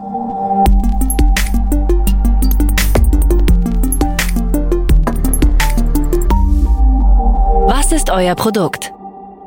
Was 7.66 7.90
ist 7.92 8.10
euer 8.10 8.34
Produkt? 8.34 8.92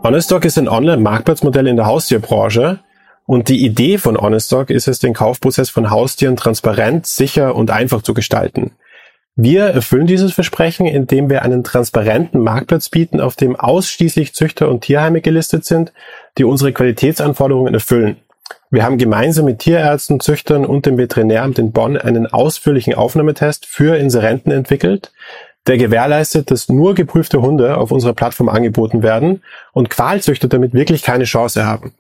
Honest 0.04 0.32
Dog 0.32 0.46
ist 0.46 0.58
ein 0.58 0.68
Online-Marktplatzmodell 0.68 1.68
in 1.68 1.76
der 1.76 1.86
Haustierbranche. 1.86 2.80
Und 3.28 3.50
die 3.50 3.64
Idee 3.64 4.00
von 4.00 4.18
Honest 4.18 4.52
Dog 4.52 4.72
ist 4.72 4.88
es, 4.88 4.98
den 4.98 5.14
Kaufprozess 5.14 5.70
von 5.70 5.92
Haustieren 5.92 6.36
transparent, 6.36 7.06
sicher 7.06 7.56
und 7.56 7.70
einfach 7.70 8.02
zu 8.02 8.16
gestalten. 8.16 8.72
Wir 9.36 9.64
erfüllen 9.64 10.08
dieses 10.08 10.34
Versprechen, 10.34 10.86
indem 10.86 11.30
wir 11.30 11.44
einen 11.44 11.64
transparenten 11.64 12.42
Marktplatz 12.42 12.90
bieten, 12.90 13.22
auf 13.22 13.36
dem 13.36 13.56
ausschließlich 13.56 14.34
Züchter 14.34 14.70
und 14.70 14.82
Tierheime 14.82 15.22
gelistet 15.22 15.64
sind, 15.64 15.94
die 16.38 16.44
unsere 16.44 16.74
Qualitätsanforderungen 16.74 17.74
erfüllen. 17.74 18.18
Wir 18.70 18.84
haben 18.84 18.98
gemeinsam 18.98 19.46
mit 19.46 19.60
Tierärzten, 19.60 20.20
Züchtern 20.20 20.66
und 20.66 20.86
dem 20.86 20.98
Veterinäramt 20.98 21.60
in 21.60 21.72
Bonn 21.72 21.98
einen 21.98 22.28
ausführlichen 22.28 22.94
Aufnahmetest 22.94 23.66
für 23.66 23.98
Inserenten 23.98 24.52
entwickelt, 24.52 25.12
der 25.68 25.78
gewährleistet, 25.78 26.52
dass 26.52 26.70
nur 26.70 26.94
geprüfte 26.94 27.42
Hunde 27.42 27.78
auf 27.78 27.92
unserer 27.92 28.14
Plattform 28.14 28.50
angeboten 28.50 29.04
werden 29.04 29.44
und 29.72 29.90
Qualzüchter 29.90 30.50
damit 30.50 30.74
wirklich 30.74 31.04
keine 31.04 31.24
Chance 31.24 31.66
haben. 31.66 31.94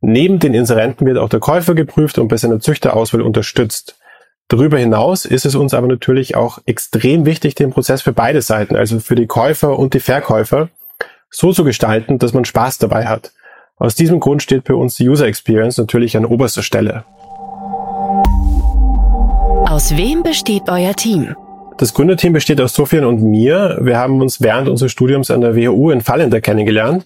Neben 0.00 0.38
den 0.38 0.54
Inserenten 0.54 1.06
wird 1.06 1.18
auch 1.18 1.28
der 1.28 1.40
Käufer 1.40 1.74
geprüft 1.74 2.18
und 2.18 2.28
bei 2.28 2.36
seiner 2.36 2.60
Züchterauswahl 2.60 3.22
unterstützt. 3.22 3.98
Darüber 4.48 4.78
hinaus 4.78 5.24
ist 5.24 5.44
es 5.44 5.56
uns 5.56 5.74
aber 5.74 5.88
natürlich 5.88 6.36
auch 6.36 6.60
extrem 6.66 7.26
wichtig, 7.26 7.56
den 7.56 7.70
Prozess 7.70 8.02
für 8.02 8.12
beide 8.12 8.42
Seiten, 8.42 8.76
also 8.76 9.00
für 9.00 9.16
die 9.16 9.26
Käufer 9.26 9.76
und 9.76 9.92
die 9.92 10.00
Verkäufer, 10.00 10.68
so 11.30 11.52
zu 11.52 11.64
gestalten, 11.64 12.18
dass 12.18 12.32
man 12.32 12.44
Spaß 12.44 12.78
dabei 12.78 13.06
hat. 13.06 13.32
Aus 13.76 13.96
diesem 13.96 14.20
Grund 14.20 14.44
steht 14.44 14.62
bei 14.62 14.74
uns 14.74 14.94
die 14.94 15.08
User 15.08 15.26
Experience 15.26 15.78
natürlich 15.78 16.16
an 16.16 16.24
oberster 16.24 16.62
Stelle. 16.62 17.04
Aus 19.68 19.96
wem 19.96 20.22
besteht 20.22 20.68
euer 20.68 20.94
Team? 20.94 21.34
Das 21.78 21.92
Gründerteam 21.92 22.32
besteht 22.32 22.60
aus 22.60 22.72
Sofian 22.72 23.04
und 23.04 23.20
mir. 23.20 23.78
Wir 23.82 23.98
haben 23.98 24.20
uns 24.20 24.40
während 24.40 24.68
unseres 24.68 24.92
Studiums 24.92 25.32
an 25.32 25.40
der 25.40 25.56
WHU 25.56 25.90
in 25.90 26.02
Fallender 26.02 26.40
kennengelernt, 26.40 27.04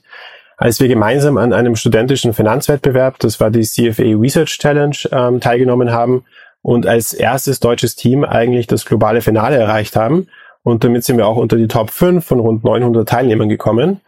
als 0.59 0.79
wir 0.79 0.89
gemeinsam 0.89 1.39
an 1.39 1.55
einem 1.55 1.75
studentischen 1.75 2.35
Finanzwettbewerb, 2.35 3.19
das 3.19 3.41
war 3.41 3.51
die 3.51 3.63
CFA 3.63 4.15
Research 4.15 4.59
Challenge, 4.59 4.97
ähm, 5.11 5.41
teilgenommen 5.41 5.91
haben 5.91 6.25
und 6.63 6.87
als 6.87 7.13
erstes 7.13 7.61
deutsches 7.61 7.97
Team 7.97 8.25
eigentlich 8.25 8.67
das 8.67 8.85
globale 8.85 9.21
Finale 9.21 9.57
erreicht 9.57 9.97
haben. 9.97 10.29
Und 10.63 10.85
damit 10.85 11.05
sind 11.05 11.17
wir 11.17 11.27
auch 11.27 11.37
unter 11.37 11.57
die 11.57 11.69
Top 11.69 11.91
5 11.91 12.25
von 12.25 12.41
rund 12.41 12.65
900 12.65 13.09
Teilnehmern 13.09 13.49
gekommen. 13.49 14.01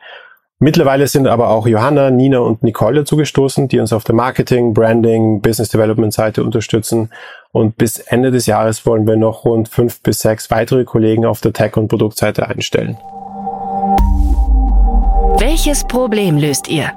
Mittlerweile 0.59 1.09
sind 1.09 1.27
aber 1.27 1.49
auch 1.49 1.67
Johanna, 1.67 2.11
Nina 2.11 2.39
und 2.39 2.63
Nicole 2.63 3.01
dazu 3.01 3.17
gestoßen, 3.17 3.67
die 3.67 3.81
uns 3.81 3.93
auf 3.93 4.05
der 4.05 4.15
Marketing, 4.15 4.75
Branding, 4.75 5.41
Business 5.41 5.71
Development 5.71 6.13
Seite 6.13 6.45
unterstützen. 6.45 7.11
Und 7.51 7.77
bis 7.79 7.99
Ende 7.99 8.31
des 8.31 8.47
Jahres 8.47 8.87
wollen 8.87 9.05
wir 9.07 9.17
noch 9.17 9.45
rund 9.45 9.69
fünf 9.69 10.01
bis 10.03 10.21
sechs 10.21 10.53
weitere 10.53 10.85
Kollegen 10.85 11.27
auf 11.27 11.41
der 11.41 11.53
Tech- 11.53 11.77
und 11.77 11.89
Produktseite 11.89 12.49
einstellen. 12.49 12.97
Welches 15.41 15.83
Problem 15.83 16.39
löst 16.39 16.69
ihr? 16.69 16.93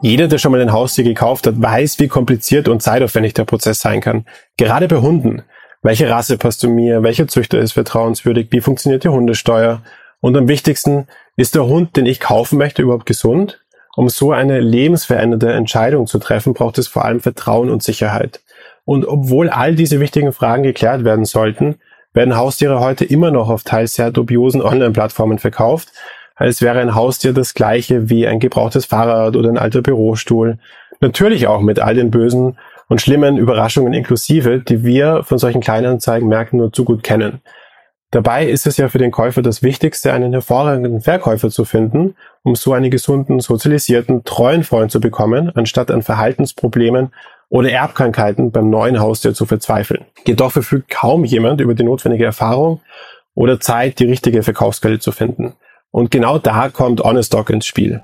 Jeder, 0.00 0.28
der 0.28 0.38
schon 0.38 0.52
mal 0.52 0.60
ein 0.60 0.72
Haustier 0.72 1.02
gekauft 1.02 1.46
hat, 1.48 1.60
weiß, 1.60 1.98
wie 1.98 2.06
kompliziert 2.06 2.68
und 2.68 2.82
zeitaufwendig 2.82 3.34
der 3.34 3.44
Prozess 3.44 3.80
sein 3.80 4.00
kann. 4.00 4.26
Gerade 4.56 4.86
bei 4.86 4.98
Hunden. 4.98 5.42
Welche 5.82 6.08
Rasse 6.08 6.38
passt 6.38 6.60
zu 6.60 6.68
mir? 6.68 7.02
Welcher 7.02 7.26
Züchter 7.26 7.58
ist 7.58 7.72
vertrauenswürdig? 7.72 8.48
Wie 8.50 8.60
funktioniert 8.60 9.02
die 9.02 9.08
Hundesteuer? 9.08 9.82
Und 10.20 10.36
am 10.36 10.46
wichtigsten, 10.46 11.08
ist 11.36 11.56
der 11.56 11.66
Hund, 11.66 11.96
den 11.96 12.06
ich 12.06 12.20
kaufen 12.20 12.58
möchte, 12.58 12.82
überhaupt 12.82 13.06
gesund? 13.06 13.60
Um 13.96 14.08
so 14.08 14.30
eine 14.30 14.60
lebensverändernde 14.60 15.52
Entscheidung 15.52 16.06
zu 16.06 16.20
treffen, 16.20 16.54
braucht 16.54 16.78
es 16.78 16.86
vor 16.86 17.04
allem 17.04 17.20
Vertrauen 17.20 17.68
und 17.68 17.82
Sicherheit. 17.82 18.40
Und 18.84 19.04
obwohl 19.04 19.50
all 19.50 19.74
diese 19.74 19.98
wichtigen 19.98 20.32
Fragen 20.32 20.62
geklärt 20.62 21.04
werden 21.04 21.24
sollten, 21.24 21.76
werden 22.12 22.36
Haustiere 22.36 22.80
heute 22.80 23.04
immer 23.04 23.32
noch 23.32 23.48
auf 23.48 23.64
teils 23.64 23.94
sehr 23.94 24.12
dubiosen 24.12 24.62
Online-Plattformen 24.62 25.38
verkauft, 25.38 25.88
als 26.38 26.62
wäre 26.62 26.78
ein 26.78 26.94
Haustier 26.94 27.32
das 27.32 27.52
gleiche 27.52 28.08
wie 28.08 28.26
ein 28.26 28.38
gebrauchtes 28.38 28.86
Fahrrad 28.86 29.36
oder 29.36 29.50
ein 29.50 29.58
alter 29.58 29.82
Bürostuhl. 29.82 30.58
Natürlich 31.00 31.46
auch 31.46 31.60
mit 31.60 31.80
all 31.80 31.94
den 31.94 32.10
bösen 32.10 32.58
und 32.88 33.02
schlimmen 33.02 33.36
Überraschungen 33.36 33.92
inklusive, 33.92 34.60
die 34.60 34.84
wir 34.84 35.22
von 35.24 35.38
solchen 35.38 35.60
Kleinanzeigenmärkten 35.60 36.58
nur 36.58 36.72
zu 36.72 36.84
gut 36.84 37.02
kennen. 37.02 37.40
Dabei 38.10 38.46
ist 38.46 38.66
es 38.66 38.78
ja 38.78 38.88
für 38.88 38.96
den 38.96 39.10
Käufer 39.10 39.42
das 39.42 39.62
Wichtigste, 39.62 40.14
einen 40.14 40.32
hervorragenden 40.32 41.02
Verkäufer 41.02 41.50
zu 41.50 41.66
finden, 41.66 42.14
um 42.42 42.54
so 42.54 42.72
einen 42.72 42.90
gesunden, 42.90 43.40
sozialisierten, 43.40 44.24
treuen 44.24 44.64
Freund 44.64 44.90
zu 44.90 44.98
bekommen, 44.98 45.52
anstatt 45.54 45.90
an 45.90 46.02
Verhaltensproblemen 46.02 47.12
oder 47.50 47.70
Erbkrankheiten 47.70 48.50
beim 48.50 48.70
neuen 48.70 48.98
Haustier 48.98 49.34
zu 49.34 49.44
verzweifeln. 49.44 50.06
Jedoch 50.26 50.52
verfügt 50.52 50.88
kaum 50.88 51.24
jemand 51.24 51.60
über 51.60 51.74
die 51.74 51.84
notwendige 51.84 52.24
Erfahrung 52.24 52.80
oder 53.34 53.60
Zeit, 53.60 53.98
die 53.98 54.06
richtige 54.06 54.42
Verkaufsquelle 54.42 55.00
zu 55.00 55.12
finden. 55.12 55.54
Und 55.90 56.10
genau 56.10 56.38
da 56.38 56.68
kommt 56.68 57.00
Honest 57.00 57.32
Dog 57.32 57.50
ins 57.50 57.66
Spiel. 57.66 58.02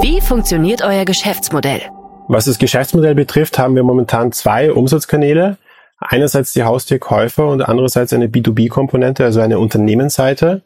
Wie 0.00 0.20
funktioniert 0.20 0.82
euer 0.82 1.04
Geschäftsmodell? 1.04 1.82
Was 2.28 2.44
das 2.44 2.58
Geschäftsmodell 2.58 3.14
betrifft, 3.14 3.58
haben 3.58 3.74
wir 3.74 3.82
momentan 3.82 4.32
zwei 4.32 4.72
Umsatzkanäle. 4.72 5.56
Einerseits 5.98 6.52
die 6.52 6.62
Haustierkäufer 6.62 7.48
und 7.48 7.62
andererseits 7.62 8.12
eine 8.12 8.26
B2B-Komponente, 8.26 9.24
also 9.24 9.40
eine 9.40 9.58
Unternehmensseite. 9.58 10.62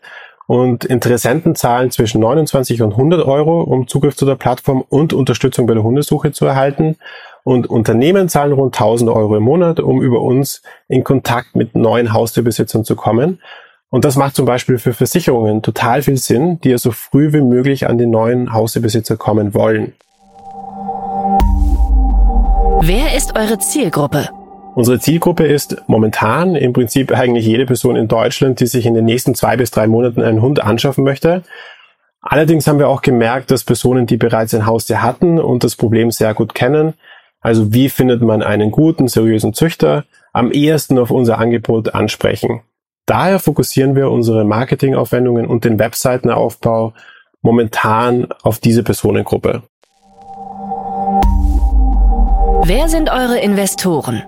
Und 0.47 0.85
Interessenten 0.85 1.55
zahlen 1.55 1.91
zwischen 1.91 2.21
29 2.21 2.83
und 2.83 2.93
100 2.93 3.25
Euro, 3.25 3.63
um 3.63 3.89
Zugriff 3.89 4.17
zu 4.17 4.27
der 4.27 4.35
Plattform 4.35 4.85
und 4.89 5.13
Unterstützung 5.13 5.67
bei 5.67 5.75
der 5.75 5.83
Hundesuche 5.83 6.33
zu 6.33 6.45
erhalten. 6.45 6.97
Und 7.45 7.69
Unternehmen 7.69 8.29
zahlen 8.29 8.53
rund 8.53 8.75
1000 8.75 9.11
Euro 9.11 9.37
im 9.37 9.45
Monat, 9.45 9.81
um 9.81 10.03
über 10.03 10.21
uns 10.21 10.63
in 10.89 11.05
Kontakt 11.05 11.57
mit 11.57 11.75
neuen 11.75 12.13
Haustierbesitzern 12.13 12.85
zu 12.85 12.97
kommen. 12.97 13.41
Und 13.93 14.07
das 14.07 14.17
macht 14.17 14.35
zum 14.35 14.47
Beispiel 14.47 14.79
für 14.79 14.95
Versicherungen 14.95 15.61
total 15.61 16.01
viel 16.01 16.17
Sinn, 16.17 16.59
die 16.63 16.71
ja 16.71 16.79
so 16.79 16.93
früh 16.93 17.35
wie 17.35 17.43
möglich 17.43 17.87
an 17.91 17.99
die 17.99 18.07
neuen 18.07 18.51
Haustierbesitzer 18.51 19.19
kommen 19.19 19.53
wollen. 19.53 19.93
Wer 22.81 23.15
ist 23.15 23.37
eure 23.37 23.59
Zielgruppe? 23.59 24.31
Unsere 24.75 24.99
Zielgruppe 24.99 25.45
ist 25.45 25.77
momentan 25.89 26.57
im 26.57 26.73
Prinzip 26.73 27.13
eigentlich 27.13 27.45
jede 27.45 27.67
Person 27.67 27.97
in 27.97 28.09
Deutschland, 28.09 28.61
die 28.61 28.67
sich 28.67 28.87
in 28.87 28.95
den 28.95 29.05
nächsten 29.05 29.35
zwei 29.35 29.59
bis 29.59 29.71
drei 29.71 29.87
Monaten 29.87 30.23
einen 30.23 30.41
Hund 30.41 30.63
anschaffen 30.63 31.05
möchte. 31.05 31.43
Allerdings 32.23 32.67
haben 32.67 32.79
wir 32.79 32.89
auch 32.89 33.03
gemerkt, 33.03 33.51
dass 33.51 33.63
Personen, 33.63 34.07
die 34.07 34.17
bereits 34.17 34.55
ein 34.55 34.65
Haustier 34.65 35.03
hatten 35.03 35.39
und 35.39 35.65
das 35.65 35.77
Problem 35.77 36.11
sehr 36.11 36.33
gut 36.33 36.55
kennen, 36.55 36.95
also 37.43 37.75
wie 37.75 37.91
findet 37.91 38.23
man 38.23 38.43
einen 38.43 38.71
guten, 38.71 39.07
seriösen 39.07 39.53
Züchter, 39.53 40.05
am 40.33 40.51
ehesten 40.51 40.99
auf 40.99 41.11
unser 41.11 41.39
Angebot 41.39 41.95
ansprechen. 41.95 42.63
Daher 43.07 43.41
fokussieren 43.41 43.97
wir 43.97 44.11
unsere 44.11 44.45
Marketingaufwendungen 44.45 45.47
und 45.47 45.65
den 45.65 45.79
Webseitenaufbau 45.79 46.93
momentan 47.43 48.29
auf 48.43 48.59
diese 48.59 48.85
Personengruppe. 48.85 49.63
Wer 52.65 52.89
sind 52.89 53.11
eure 53.11 53.41
Investoren? 53.41 54.23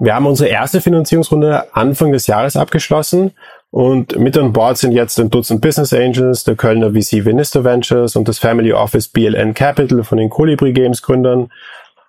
Wir 0.00 0.14
haben 0.14 0.26
unsere 0.26 0.48
erste 0.48 0.80
Finanzierungsrunde 0.80 1.74
Anfang 1.74 2.12
des 2.12 2.26
Jahres 2.26 2.56
abgeschlossen 2.56 3.32
und 3.70 4.18
mit 4.18 4.36
an 4.36 4.52
Bord 4.52 4.78
sind 4.78 4.92
jetzt 4.92 5.18
ein 5.20 5.30
Dutzend 5.30 5.60
Business 5.60 5.92
Angels, 5.92 6.44
der 6.44 6.56
Kölner 6.56 6.90
VC 6.90 7.24
Vinister 7.24 7.64
Ventures 7.64 8.16
und 8.16 8.26
das 8.26 8.38
Family 8.38 8.72
Office 8.72 9.08
BLN 9.08 9.54
Capital 9.54 10.02
von 10.02 10.18
den 10.18 10.30
Colibri 10.30 10.72
Games 10.72 11.02
Gründern. 11.02 11.50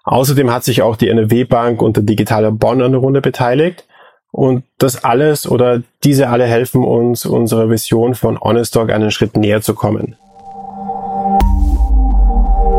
Außerdem 0.04 0.52
hat 0.52 0.64
sich 0.64 0.82
auch 0.82 0.96
die 0.96 1.10
NRW 1.10 1.44
Bank 1.44 1.82
und 1.82 1.98
der 1.98 2.04
Digitaler 2.04 2.52
Bonn 2.52 2.82
an 2.82 2.92
der 2.92 3.02
Runde 3.02 3.22
beteiligt. 3.22 3.86
Und 4.32 4.64
das 4.78 5.04
alles 5.04 5.50
oder 5.50 5.82
diese 6.04 6.30
alle 6.30 6.46
helfen 6.46 6.84
uns, 6.84 7.26
unserer 7.26 7.70
Vision 7.70 8.16
von 8.16 8.40
Honest 8.40 8.76
Dog 8.76 8.92
einen 8.92 9.12
Schritt 9.12 9.36
näher 9.36 9.62
zu 9.62 9.74
kommen. 9.74 10.16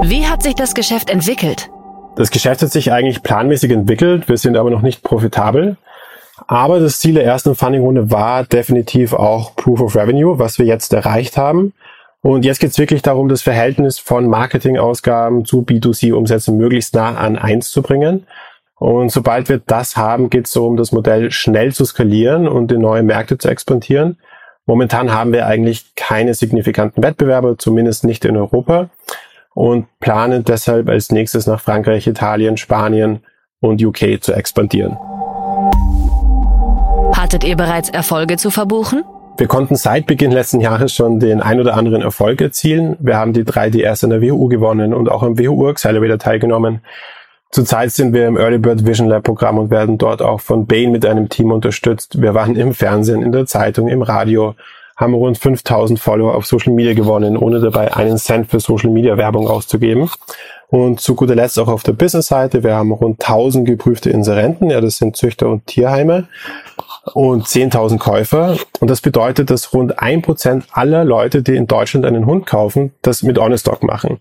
Wie 0.02 0.26
hat 0.26 0.42
sich 0.42 0.54
das 0.54 0.74
Geschäft 0.74 1.10
entwickelt? 1.10 1.68
Das 2.16 2.30
Geschäft 2.30 2.62
hat 2.62 2.70
sich 2.70 2.92
eigentlich 2.92 3.22
planmäßig 3.22 3.70
entwickelt. 3.70 4.28
Wir 4.28 4.36
sind 4.36 4.56
aber 4.56 4.70
noch 4.70 4.82
nicht 4.82 5.02
profitabel. 5.02 5.76
Aber 6.46 6.80
das 6.80 6.98
Ziel 6.98 7.14
der 7.14 7.24
ersten 7.24 7.54
Funding-Runde 7.54 8.10
war 8.10 8.44
definitiv 8.44 9.12
auch 9.12 9.54
Proof 9.56 9.80
of 9.80 9.96
Revenue, 9.96 10.38
was 10.38 10.58
wir 10.58 10.66
jetzt 10.66 10.92
erreicht 10.92 11.36
haben. 11.36 11.74
Und 12.22 12.44
jetzt 12.44 12.60
geht 12.60 12.70
es 12.70 12.78
wirklich 12.78 13.02
darum, 13.02 13.28
das 13.28 13.42
Verhältnis 13.42 13.98
von 13.98 14.26
Marketingausgaben 14.26 15.44
zu 15.44 15.62
B2C-Umsätzen 15.62 16.56
möglichst 16.56 16.94
nah 16.94 17.14
an 17.16 17.36
eins 17.36 17.70
zu 17.70 17.82
bringen. 17.82 18.26
Und 18.80 19.12
sobald 19.12 19.50
wir 19.50 19.58
das 19.58 19.98
haben, 19.98 20.30
geht 20.30 20.46
es 20.46 20.52
darum, 20.52 20.78
das 20.78 20.90
Modell 20.90 21.30
schnell 21.30 21.70
zu 21.70 21.84
skalieren 21.84 22.48
und 22.48 22.72
in 22.72 22.80
neue 22.80 23.02
Märkte 23.02 23.36
zu 23.36 23.50
expandieren. 23.50 24.16
Momentan 24.64 25.12
haben 25.12 25.34
wir 25.34 25.46
eigentlich 25.46 25.94
keine 25.96 26.32
signifikanten 26.32 27.02
Wettbewerber, 27.02 27.58
zumindest 27.58 28.04
nicht 28.04 28.24
in 28.24 28.38
Europa, 28.38 28.88
und 29.52 29.86
planen 30.00 30.44
deshalb 30.44 30.88
als 30.88 31.12
nächstes 31.12 31.46
nach 31.46 31.60
Frankreich, 31.60 32.06
Italien, 32.06 32.56
Spanien 32.56 33.20
und 33.60 33.84
UK 33.84 34.22
zu 34.22 34.32
expandieren. 34.32 34.96
Hattet 37.12 37.44
ihr 37.44 37.56
bereits 37.56 37.90
Erfolge 37.90 38.38
zu 38.38 38.50
verbuchen? 38.50 39.04
Wir 39.36 39.46
konnten 39.46 39.76
seit 39.76 40.06
Beginn 40.06 40.30
letzten 40.30 40.60
Jahres 40.60 40.94
schon 40.94 41.20
den 41.20 41.42
ein 41.42 41.60
oder 41.60 41.74
anderen 41.74 42.00
Erfolg 42.00 42.40
erzielen. 42.40 42.96
Wir 42.98 43.18
haben 43.18 43.34
die 43.34 43.44
3DS 43.44 44.04
in 44.04 44.10
der 44.10 44.22
WHU 44.22 44.48
gewonnen 44.48 44.94
und 44.94 45.10
auch 45.10 45.22
am 45.22 45.38
WHU 45.38 45.68
Accelerator 45.68 46.18
teilgenommen. 46.18 46.80
Zurzeit 47.50 47.90
sind 47.90 48.12
wir 48.12 48.28
im 48.28 48.36
Early 48.36 48.58
Bird 48.58 48.86
Vision 48.86 49.08
Lab 49.08 49.24
Programm 49.24 49.58
und 49.58 49.70
werden 49.70 49.98
dort 49.98 50.22
auch 50.22 50.40
von 50.40 50.66
Bain 50.66 50.92
mit 50.92 51.04
einem 51.04 51.28
Team 51.28 51.50
unterstützt. 51.50 52.22
Wir 52.22 52.32
waren 52.32 52.54
im 52.54 52.74
Fernsehen, 52.74 53.22
in 53.22 53.32
der 53.32 53.46
Zeitung, 53.46 53.88
im 53.88 54.02
Radio, 54.02 54.54
haben 54.96 55.14
rund 55.14 55.36
5000 55.36 55.98
Follower 55.98 56.34
auf 56.34 56.46
Social 56.46 56.72
Media 56.72 56.94
gewonnen, 56.94 57.36
ohne 57.36 57.58
dabei 57.58 57.96
einen 57.96 58.18
Cent 58.18 58.50
für 58.50 58.60
Social 58.60 58.90
Media 58.90 59.16
Werbung 59.16 59.48
auszugeben. 59.48 60.08
Und 60.68 61.00
zu 61.00 61.16
guter 61.16 61.34
Letzt 61.34 61.58
auch 61.58 61.66
auf 61.66 61.82
der 61.82 61.94
Business-Seite. 61.94 62.62
Wir 62.62 62.76
haben 62.76 62.92
rund 62.92 63.20
1000 63.20 63.66
geprüfte 63.66 64.10
Inserenten. 64.10 64.70
Ja, 64.70 64.80
das 64.80 64.98
sind 64.98 65.16
Züchter 65.16 65.48
und 65.48 65.66
Tierheime 65.66 66.28
und 67.14 67.46
10.000 67.46 67.98
Käufer. 67.98 68.56
Und 68.78 68.88
das 68.88 69.00
bedeutet, 69.00 69.50
dass 69.50 69.74
rund 69.74 69.98
ein 69.98 70.22
Prozent 70.22 70.66
aller 70.70 71.04
Leute, 71.04 71.42
die 71.42 71.56
in 71.56 71.66
Deutschland 71.66 72.06
einen 72.06 72.26
Hund 72.26 72.46
kaufen, 72.46 72.92
das 73.02 73.24
mit 73.24 73.38
Honest 73.38 73.66
Dog 73.66 73.82
machen. 73.82 74.20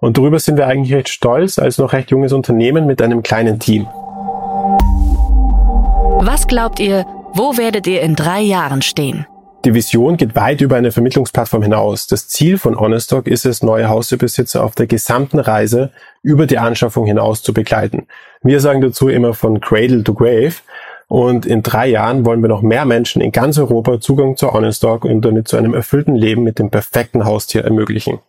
Und 0.00 0.16
darüber 0.16 0.38
sind 0.38 0.56
wir 0.56 0.66
eigentlich 0.66 0.94
recht 0.94 1.10
stolz 1.10 1.58
als 1.58 1.76
noch 1.76 1.92
recht 1.92 2.10
junges 2.10 2.32
Unternehmen 2.32 2.86
mit 2.86 3.02
einem 3.02 3.22
kleinen 3.22 3.58
Team. 3.58 3.86
Was 6.22 6.46
glaubt 6.46 6.80
ihr, 6.80 7.06
wo 7.34 7.56
werdet 7.56 7.86
ihr 7.86 8.00
in 8.00 8.16
drei 8.16 8.40
Jahren 8.40 8.82
stehen? 8.82 9.26
Die 9.66 9.74
Vision 9.74 10.16
geht 10.16 10.34
weit 10.34 10.62
über 10.62 10.76
eine 10.76 10.90
Vermittlungsplattform 10.90 11.62
hinaus. 11.62 12.06
Das 12.06 12.28
Ziel 12.28 12.56
von 12.56 12.80
Honest 12.80 13.12
Dog 13.12 13.26
ist 13.26 13.44
es, 13.44 13.62
neue 13.62 13.90
Haustierbesitzer 13.90 14.64
auf 14.64 14.74
der 14.74 14.86
gesamten 14.86 15.38
Reise 15.38 15.90
über 16.22 16.46
die 16.46 16.56
Anschaffung 16.56 17.04
hinaus 17.04 17.42
zu 17.42 17.52
begleiten. 17.52 18.06
Wir 18.42 18.60
sagen 18.60 18.80
dazu 18.80 19.10
immer 19.10 19.34
von 19.34 19.60
Cradle 19.60 20.02
to 20.02 20.14
Grave. 20.14 20.54
Und 21.08 21.44
in 21.44 21.62
drei 21.62 21.88
Jahren 21.88 22.24
wollen 22.24 22.40
wir 22.40 22.48
noch 22.48 22.62
mehr 22.62 22.86
Menschen 22.86 23.20
in 23.20 23.32
ganz 23.32 23.58
Europa 23.58 24.00
Zugang 24.00 24.36
zu 24.36 24.50
Honest 24.52 24.82
Dog 24.82 25.04
und 25.04 25.22
damit 25.22 25.48
zu 25.48 25.58
einem 25.58 25.74
erfüllten 25.74 26.14
Leben 26.14 26.42
mit 26.42 26.58
dem 26.58 26.70
perfekten 26.70 27.26
Haustier 27.26 27.64
ermöglichen. 27.64 28.20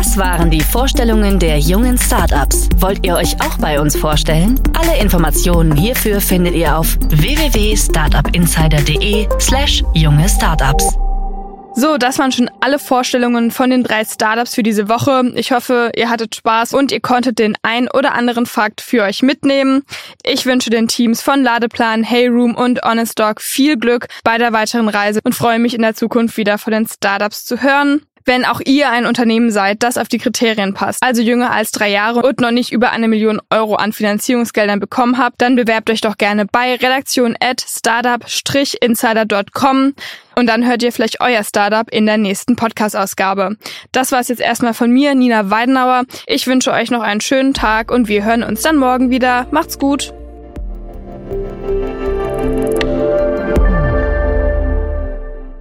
Das 0.00 0.16
waren 0.16 0.50
die 0.50 0.62
Vorstellungen 0.62 1.38
der 1.38 1.58
jungen 1.58 1.98
Startups. 1.98 2.70
Wollt 2.78 3.04
ihr 3.04 3.16
euch 3.16 3.38
auch 3.42 3.58
bei 3.58 3.78
uns 3.78 3.94
vorstellen? 3.94 4.58
Alle 4.72 4.96
Informationen 4.98 5.76
hierfür 5.76 6.22
findet 6.22 6.54
ihr 6.54 6.74
auf 6.74 6.96
www.startupinsider.de 7.10 9.28
slash 9.38 9.84
junge 9.92 10.26
Startups. 10.26 10.96
So, 11.74 11.98
das 11.98 12.18
waren 12.18 12.32
schon 12.32 12.50
alle 12.60 12.78
Vorstellungen 12.78 13.50
von 13.50 13.68
den 13.68 13.84
drei 13.84 14.06
Startups 14.06 14.54
für 14.54 14.62
diese 14.62 14.88
Woche. 14.88 15.32
Ich 15.34 15.52
hoffe, 15.52 15.92
ihr 15.94 16.08
hattet 16.08 16.34
Spaß 16.34 16.72
und 16.72 16.92
ihr 16.92 17.00
konntet 17.00 17.38
den 17.38 17.58
ein 17.60 17.86
oder 17.90 18.14
anderen 18.14 18.46
Fakt 18.46 18.80
für 18.80 19.02
euch 19.02 19.22
mitnehmen. 19.22 19.82
Ich 20.24 20.46
wünsche 20.46 20.70
den 20.70 20.88
Teams 20.88 21.20
von 21.20 21.42
Ladeplan, 21.42 22.04
Heyroom 22.04 22.54
und 22.54 22.80
Honest 22.82 23.18
Dog 23.18 23.42
viel 23.42 23.76
Glück 23.76 24.06
bei 24.24 24.38
der 24.38 24.54
weiteren 24.54 24.88
Reise 24.88 25.20
und 25.24 25.34
freue 25.34 25.58
mich 25.58 25.74
in 25.74 25.82
der 25.82 25.94
Zukunft 25.94 26.38
wieder 26.38 26.56
von 26.56 26.72
den 26.72 26.86
Startups 26.86 27.44
zu 27.44 27.60
hören. 27.60 28.00
Wenn 28.24 28.44
auch 28.44 28.60
ihr 28.64 28.90
ein 28.90 29.06
Unternehmen 29.06 29.50
seid, 29.50 29.82
das 29.82 29.98
auf 29.98 30.06
die 30.08 30.18
Kriterien 30.18 30.74
passt, 30.74 31.02
also 31.02 31.22
jünger 31.22 31.50
als 31.52 31.72
drei 31.72 31.90
Jahre 31.90 32.22
und 32.22 32.40
noch 32.40 32.50
nicht 32.50 32.72
über 32.72 32.90
eine 32.92 33.08
Million 33.08 33.40
Euro 33.50 33.76
an 33.76 33.92
Finanzierungsgeldern 33.92 34.80
bekommen 34.80 35.18
habt, 35.18 35.42
dann 35.42 35.56
bewerbt 35.56 35.90
euch 35.90 36.00
doch 36.00 36.16
gerne 36.18 36.46
bei 36.46 36.74
redaktion 36.74 37.36
at 37.40 37.60
startup-insider.com 37.60 39.94
und 40.36 40.46
dann 40.46 40.66
hört 40.66 40.82
ihr 40.82 40.92
vielleicht 40.92 41.20
euer 41.20 41.44
Startup 41.44 41.88
in 41.90 42.06
der 42.06 42.18
nächsten 42.18 42.56
Podcast-Ausgabe. 42.56 43.56
Das 43.92 44.12
war's 44.12 44.28
jetzt 44.28 44.40
erstmal 44.40 44.74
von 44.74 44.90
mir, 44.90 45.14
Nina 45.14 45.50
Weidenauer. 45.50 46.04
Ich 46.26 46.46
wünsche 46.46 46.72
euch 46.72 46.90
noch 46.90 47.02
einen 47.02 47.20
schönen 47.20 47.54
Tag 47.54 47.90
und 47.90 48.08
wir 48.08 48.24
hören 48.24 48.42
uns 48.42 48.62
dann 48.62 48.76
morgen 48.76 49.10
wieder. 49.10 49.46
Macht's 49.50 49.78
gut! 49.78 50.12